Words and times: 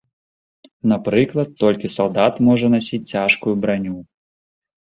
Напрыклад, 0.93 1.49
толькі 1.65 1.93
салдат 1.97 2.33
можа 2.49 2.73
насіць 2.77 3.03
цяжкую 3.19 3.55
браню. 3.67 3.97